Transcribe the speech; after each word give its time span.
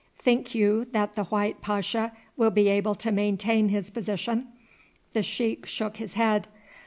"Think 0.17 0.55
you 0.55 0.85
that 0.93 1.13
the 1.13 1.25
white 1.25 1.61
pasha 1.61 2.11
will 2.35 2.49
be 2.49 2.69
able 2.69 2.95
to 2.95 3.11
maintain 3.11 3.69
his 3.69 3.91
position?" 3.91 4.47
The 5.13 5.21
sheik 5.21 5.67
shook 5.67 5.97
his 5.97 6.15
head. 6.15 6.47